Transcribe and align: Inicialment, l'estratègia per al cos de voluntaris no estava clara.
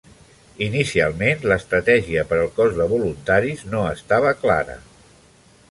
Inicialment, 0.67 1.43
l'estratègia 1.51 2.23
per 2.31 2.41
al 2.45 2.49
cos 2.57 2.75
de 2.81 2.89
voluntaris 2.97 3.65
no 3.75 3.87
estava 3.95 4.35
clara. 4.45 4.79